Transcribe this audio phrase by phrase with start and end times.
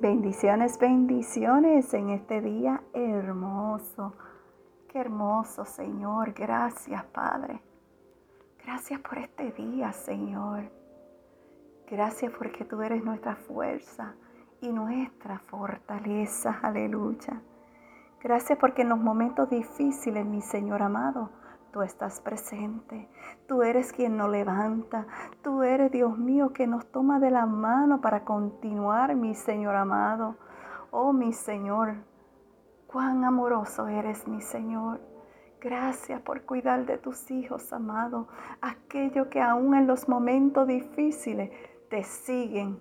[0.00, 4.12] Bendiciones, bendiciones en este día hermoso.
[4.88, 6.34] Qué hermoso, Señor.
[6.34, 7.62] Gracias, Padre.
[8.62, 10.70] Gracias por este día, Señor.
[11.90, 14.14] Gracias porque tú eres nuestra fuerza
[14.60, 16.58] y nuestra fortaleza.
[16.62, 17.40] Aleluya.
[18.22, 21.30] Gracias porque en los momentos difíciles, mi Señor amado,
[21.76, 23.06] tú estás presente.
[23.46, 25.06] Tú eres quien nos levanta.
[25.42, 30.36] Tú eres, Dios mío, que nos toma de la mano para continuar, mi Señor amado.
[30.90, 31.96] Oh, mi Señor,
[32.86, 35.02] cuán amoroso eres, mi Señor.
[35.60, 38.28] Gracias por cuidar de tus hijos, amado.
[38.62, 41.50] Aquellos que aún en los momentos difíciles
[41.90, 42.80] te siguen.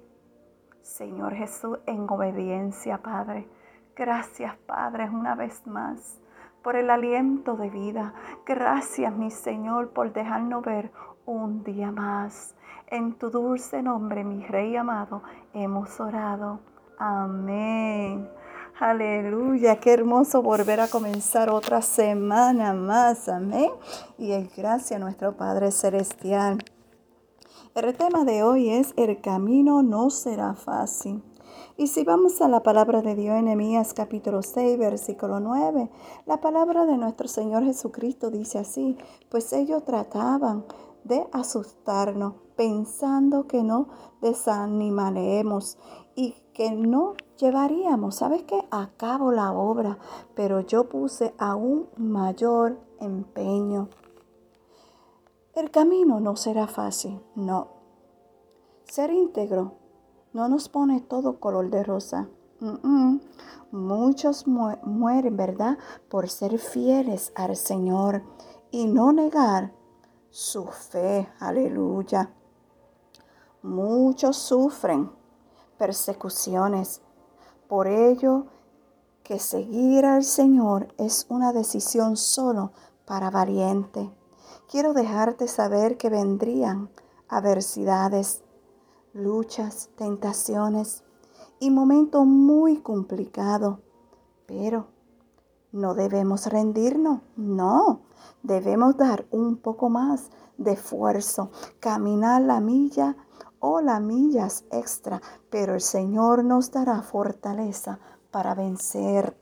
[0.83, 3.45] Señor Jesús, en obediencia, Padre.
[3.93, 6.21] Gracias, Padre, una vez más
[6.65, 8.15] por el aliento de vida.
[8.43, 10.91] Gracias, mi Señor, por dejarnos ver
[11.27, 12.55] un día más.
[12.87, 15.21] En tu dulce nombre, mi Rey amado,
[15.53, 16.59] hemos orado.
[16.97, 18.27] Amén.
[18.79, 23.29] Aleluya, qué hermoso volver a comenzar otra semana más.
[23.29, 23.69] Amén.
[24.17, 26.57] Y el gracias a nuestro Padre Celestial.
[27.75, 31.21] El tema de hoy es el camino no será fácil.
[31.77, 35.89] Y si vamos a la palabra de Dios en Nehemías capítulo 6, versículo 9,
[36.25, 40.63] la palabra de nuestro Señor Jesucristo dice así, pues ellos trataban
[41.03, 43.89] de asustarnos, pensando que no
[44.21, 45.77] desanimaremos
[46.15, 48.65] y que no llevaríamos, ¿sabes qué?
[48.71, 49.97] A cabo la obra,
[50.33, 53.89] pero yo puse aún mayor empeño.
[55.53, 57.67] El camino no será fácil, no.
[58.85, 59.84] Ser íntegro
[60.35, 62.27] no nos pone todo color de rosa.
[63.71, 65.77] Muchos mueren, ¿verdad?
[66.09, 68.21] Por ser fieles al Señor
[68.69, 69.73] y no negar
[70.29, 71.29] su fe.
[71.39, 72.33] Aleluya.
[73.63, 75.09] Muchos sufren
[75.77, 77.01] persecuciones.
[77.69, 78.47] Por ello
[79.23, 82.73] que seguir al Señor es una decisión solo
[83.05, 84.11] para valiente.
[84.69, 86.89] Quiero dejarte saber que vendrían
[87.29, 88.43] adversidades
[89.15, 91.03] luchas, tentaciones
[91.59, 93.79] y momentos muy complicados.
[94.45, 94.87] Pero
[95.71, 98.01] no debemos rendirnos, no,
[98.43, 101.49] debemos dar un poco más de esfuerzo,
[101.79, 103.15] caminar la milla
[103.59, 107.99] o las millas extra, pero el Señor nos dará fortaleza
[108.31, 109.37] para vencer.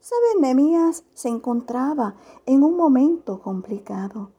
[0.00, 0.40] ¿Sabe?
[0.40, 2.16] Nehemías se encontraba
[2.46, 4.32] en un momento complicado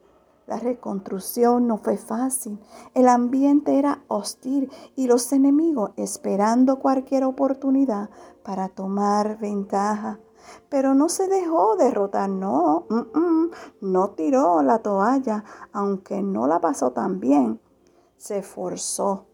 [0.52, 2.60] la reconstrucción no fue fácil.
[2.94, 8.10] El ambiente era hostil y los enemigos esperando cualquier oportunidad
[8.44, 10.20] para tomar ventaja.
[10.68, 12.86] Pero no se dejó derrotar, no,
[13.80, 17.62] no tiró la toalla, aunque no la pasó tan bien.
[18.18, 19.28] Se esforzó.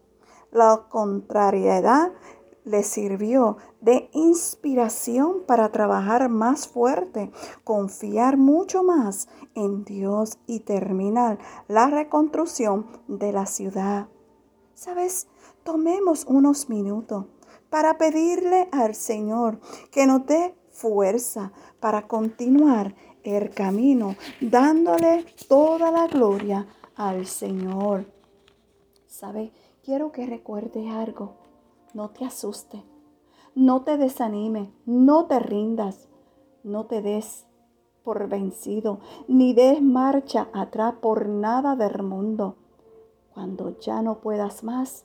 [0.52, 2.12] La contrariedad
[2.68, 7.30] le sirvió de inspiración para trabajar más fuerte,
[7.64, 14.08] confiar mucho más en Dios y terminar la reconstrucción de la ciudad.
[14.74, 15.28] ¿Sabes?
[15.64, 17.24] Tomemos unos minutos
[17.70, 26.06] para pedirle al Señor que nos dé fuerza para continuar el camino, dándole toda la
[26.06, 28.06] gloria al Señor.
[29.06, 29.52] ¿Sabe?
[29.82, 31.48] Quiero que recuerde algo
[31.94, 32.84] no te asuste,
[33.54, 36.08] no te desanime, no te rindas,
[36.62, 37.46] no te des
[38.04, 42.56] por vencido, ni des marcha atrás por nada del mundo.
[43.34, 45.04] Cuando ya no puedas más,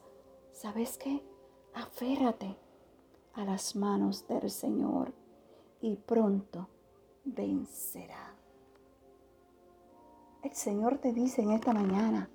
[0.51, 1.23] ¿sabes qué?
[1.73, 2.55] Aférrate
[3.33, 5.13] a las manos del Señor
[5.81, 6.67] y pronto
[7.25, 8.35] vencerá.
[10.43, 12.29] El Señor te dice en esta mañana,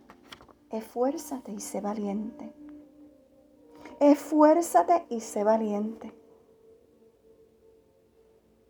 [0.70, 2.57] esfuérzate y sé valiente.
[4.00, 6.12] Esfuérzate y sé valiente.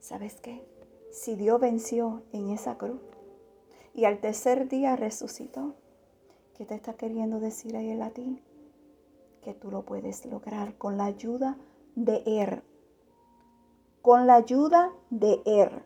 [0.01, 0.67] ¿Sabes qué?
[1.13, 3.03] Si Dios venció en esa cruz
[3.93, 5.75] y al tercer día resucitó,
[6.55, 8.43] ¿qué te está queriendo decir ahí en latín?
[9.43, 11.59] Que tú lo puedes lograr con la ayuda
[11.95, 12.63] de Él.
[14.01, 15.83] Con la ayuda de Él.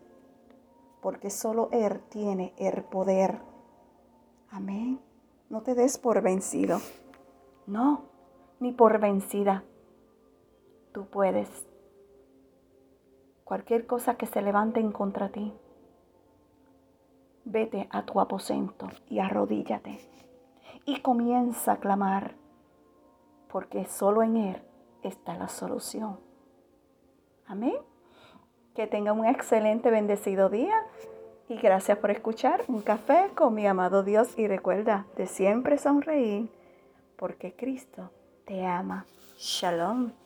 [1.01, 3.41] Porque solo Él tiene el poder.
[4.51, 5.01] Amén.
[5.51, 6.81] No te des por vencido.
[7.67, 8.12] No
[8.63, 9.65] ni por vencida.
[10.93, 11.67] Tú puedes.
[13.43, 15.53] Cualquier cosa que se levante en contra ti,
[17.45, 19.99] vete a tu aposento y arrodíllate
[20.87, 22.37] y comienza a clamar,
[23.51, 24.63] porque solo en Él
[25.03, 26.21] está la solución.
[27.47, 27.77] Amén.
[28.77, 30.87] Que tenga un excelente, bendecido día
[31.49, 36.49] y gracias por escuchar un café con mi amado Dios y recuerda de siempre sonreír,
[37.17, 38.11] porque Cristo
[38.53, 39.05] te ama.
[39.39, 40.22] Shalom.